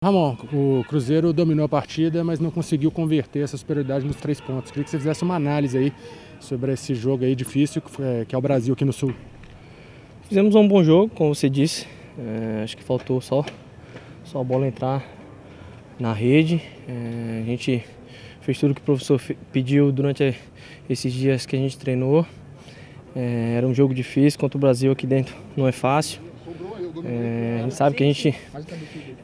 Ramon, 0.00 0.36
o 0.52 0.84
Cruzeiro 0.84 1.32
dominou 1.32 1.64
a 1.64 1.68
partida, 1.68 2.22
mas 2.22 2.38
não 2.38 2.52
conseguiu 2.52 2.88
converter 2.88 3.40
essa 3.40 3.56
superioridade 3.56 4.06
nos 4.06 4.14
três 4.14 4.40
pontos. 4.40 4.70
Queria 4.70 4.84
que 4.84 4.90
você 4.90 4.96
fizesse 4.96 5.24
uma 5.24 5.34
análise 5.34 5.76
aí 5.76 5.92
sobre 6.38 6.72
esse 6.72 6.94
jogo 6.94 7.24
aí 7.24 7.34
difícil 7.34 7.82
que 8.28 8.32
é 8.32 8.38
o 8.38 8.40
Brasil 8.40 8.74
aqui 8.74 8.84
no 8.84 8.92
Sul. 8.92 9.12
Fizemos 10.28 10.54
um 10.54 10.68
bom 10.68 10.84
jogo, 10.84 11.12
como 11.12 11.34
você 11.34 11.50
disse. 11.50 11.84
É, 12.16 12.62
acho 12.62 12.76
que 12.76 12.84
faltou 12.84 13.20
só, 13.20 13.44
só 14.22 14.40
a 14.40 14.44
bola 14.44 14.68
entrar 14.68 15.04
na 15.98 16.12
rede. 16.12 16.62
É, 16.88 17.40
a 17.42 17.44
gente 17.44 17.84
fez 18.40 18.56
tudo 18.56 18.76
que 18.76 18.80
o 18.80 18.84
professor 18.84 19.20
pediu 19.50 19.90
durante 19.90 20.32
esses 20.88 21.12
dias 21.12 21.44
que 21.44 21.56
a 21.56 21.58
gente 21.58 21.76
treinou. 21.76 22.24
É, 23.16 23.54
era 23.56 23.66
um 23.66 23.74
jogo 23.74 23.92
difícil 23.92 24.38
contra 24.38 24.56
o 24.56 24.60
Brasil 24.60 24.92
aqui 24.92 25.08
dentro, 25.08 25.34
não 25.56 25.66
é 25.66 25.72
fácil. 25.72 26.20
É, 27.04 27.47
gente 27.68 27.76
sabe 27.76 27.96
que 27.96 28.02
a 28.02 28.06
gente 28.06 28.34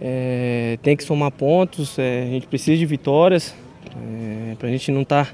é, 0.01 0.79
tem 0.83 0.97
que 0.97 1.03
somar 1.03 1.31
pontos, 1.31 1.99
é, 1.99 2.23
a 2.23 2.27
gente 2.27 2.47
precisa 2.47 2.77
de 2.77 2.87
vitórias 2.87 3.55
é, 3.91 4.55
para 4.57 4.69
a 4.69 4.71
gente 4.71 4.91
não 4.93 5.03
estar 5.03 5.27
tá 5.27 5.33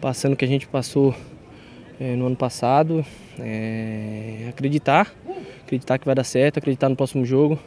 passando 0.00 0.32
o 0.32 0.36
que 0.36 0.44
a 0.44 0.48
gente 0.48 0.66
passou 0.66 1.14
no 1.98 2.26
ano 2.26 2.36
passado. 2.36 3.04
Acreditar, 4.50 5.10
acreditar 5.64 5.98
que 5.98 6.04
vai 6.04 6.14
dar 6.14 6.24
certo, 6.24 6.58
acreditar 6.58 6.90
no 6.90 6.96
próximo 6.96 7.24
jogo, 7.24 7.58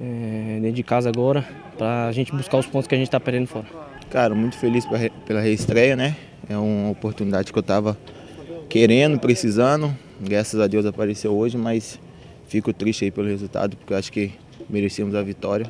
dentro 0.00 0.72
de 0.72 0.82
casa 0.82 1.08
agora, 1.08 1.44
para 1.78 2.08
a 2.08 2.12
gente 2.12 2.32
buscar 2.32 2.58
os 2.58 2.66
pontos 2.66 2.88
que 2.88 2.94
a 2.96 2.98
gente 2.98 3.06
está 3.06 3.20
perdendo 3.20 3.46
fora. 3.46 3.66
Cara, 4.10 4.34
muito 4.34 4.56
feliz 4.58 4.84
pela 5.24 5.40
reestreia, 5.40 5.94
né? 5.94 6.16
É 6.48 6.56
uma 6.56 6.90
oportunidade 6.90 7.52
que 7.52 7.58
eu 7.58 7.60
estava 7.60 7.96
querendo, 8.68 9.16
precisando. 9.20 9.96
Graças 10.20 10.58
a 10.58 10.66
Deus 10.66 10.84
apareceu 10.84 11.32
hoje, 11.32 11.56
mas 11.56 12.00
Fico 12.52 12.70
triste 12.70 13.06
aí 13.06 13.10
pelo 13.10 13.28
resultado, 13.28 13.78
porque 13.78 13.94
acho 13.94 14.12
que 14.12 14.30
merecíamos 14.68 15.14
a 15.14 15.22
vitória. 15.22 15.64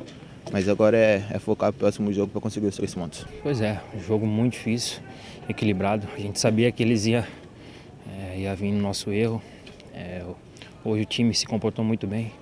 Mas 0.51 0.67
agora 0.67 0.97
é, 0.97 1.25
é 1.31 1.39
focar 1.39 1.71
no 1.71 1.73
próximo 1.77 2.11
jogo 2.11 2.29
para 2.29 2.41
conseguir 2.41 2.67
os 2.67 2.75
três 2.75 2.93
pontos. 2.93 3.25
Pois 3.41 3.61
é, 3.61 3.79
um 3.95 4.01
jogo 4.01 4.27
muito 4.27 4.51
difícil, 4.51 4.99
equilibrado. 5.47 6.05
A 6.13 6.19
gente 6.19 6.37
sabia 6.37 6.69
que 6.73 6.83
eles 6.83 7.05
iam 7.05 7.23
é, 8.33 8.39
ia 8.39 8.53
vir 8.53 8.73
no 8.73 8.81
nosso 8.81 9.13
erro. 9.13 9.41
É, 9.93 10.25
hoje 10.83 11.03
o 11.03 11.05
time 11.05 11.33
se 11.33 11.45
comportou 11.45 11.85
muito 11.85 12.05
bem. 12.05 12.33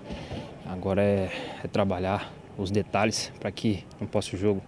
Agora 0.65 1.03
é, 1.03 1.29
é 1.63 1.67
trabalhar 1.67 2.33
os 2.57 2.71
detalhes 2.71 3.31
para 3.39 3.51
que 3.51 3.83
no 3.99 4.07
próximo 4.07 4.39
jogo 4.39 4.61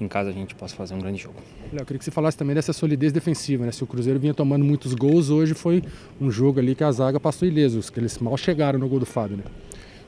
em 0.00 0.08
casa 0.08 0.30
a 0.30 0.32
gente 0.32 0.54
possa 0.54 0.74
fazer 0.74 0.94
um 0.94 0.98
grande 0.98 1.22
jogo. 1.22 1.36
Léo, 1.72 1.80
eu 1.80 1.86
queria 1.86 1.98
que 1.98 2.04
você 2.04 2.10
falasse 2.10 2.36
também 2.36 2.54
dessa 2.54 2.72
solidez 2.72 3.12
defensiva, 3.12 3.64
né? 3.64 3.72
Se 3.72 3.82
o 3.82 3.86
Cruzeiro 3.86 4.20
vinha 4.20 4.34
tomando 4.34 4.64
muitos 4.64 4.94
gols, 4.94 5.30
hoje 5.30 5.54
foi 5.54 5.82
um 6.20 6.30
jogo 6.30 6.60
ali 6.60 6.74
que 6.74 6.84
a 6.84 6.92
zaga 6.92 7.18
passou 7.18 7.48
ilesos, 7.48 7.88
que 7.88 7.98
eles 7.98 8.18
mal 8.18 8.36
chegaram 8.36 8.78
no 8.78 8.88
gol 8.88 9.00
do 9.00 9.06
Fábio, 9.06 9.38
né? 9.38 9.44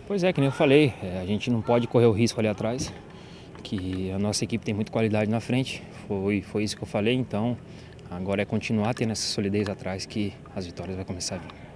Pois 0.07 0.25
é, 0.25 0.33
que 0.33 0.41
nem 0.41 0.49
eu 0.49 0.53
falei, 0.53 0.93
é, 1.03 1.21
a 1.21 1.27
gente 1.27 1.51
não 1.51 1.61
pode 1.61 1.87
correr 1.87 2.07
o 2.07 2.13
risco 2.13 2.41
ali 2.41 2.49
atrás, 2.49 2.93
que 3.63 4.11
a 4.11 4.19
nossa 4.19 4.45
equipe 4.45 4.65
tem 4.65 4.75
muita 4.75 4.91
qualidade 4.91 5.31
na 5.31 5.41
frente, 5.41 5.83
foi, 6.07 6.41
foi 6.41 6.65
isso 6.65 6.77
que 6.77 6.83
eu 6.83 6.87
falei, 6.87 7.15
então 7.15 7.57
agora 8.11 8.41
é 8.41 8.45
continuar 8.45 8.95
tendo 8.95 9.13
essa 9.13 9.27
solidez 9.27 9.69
atrás 9.69 10.07
que 10.07 10.33
as 10.57 10.65
vitórias 10.67 10.97
vão 10.97 11.05
começar 11.05 11.35
a 11.35 11.39
vir. 11.39 11.68